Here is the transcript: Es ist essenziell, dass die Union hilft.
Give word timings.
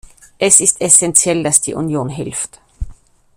Es 0.39 0.61
ist 0.61 0.81
essenziell, 0.81 1.43
dass 1.43 1.61
die 1.61 1.75
Union 1.75 2.09
hilft. 2.09 2.59